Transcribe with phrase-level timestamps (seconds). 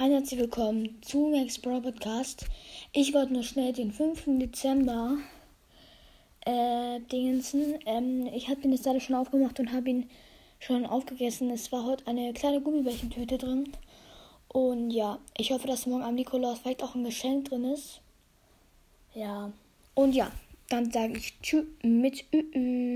[0.00, 2.46] Hallo herzlich willkommen zu Max Pro Podcast.
[2.94, 4.38] Ich wollte nur schnell den 5.
[4.38, 5.18] Dezember
[6.46, 7.78] äh, Dingensen.
[7.84, 10.08] Ähm, ich habe den jetzt leider schon aufgemacht und habe ihn
[10.58, 11.50] schon aufgegessen.
[11.50, 13.74] Es war heute eine kleine Gummibärchentüte drin.
[14.48, 18.00] Und ja, ich hoffe, dass morgen am Nikolaus vielleicht auch ein Geschenk drin ist.
[19.12, 19.52] Ja.
[19.92, 20.32] Und ja,
[20.70, 22.38] dann sage ich Tschüss mit Ü.
[22.54, 22.89] -Ü.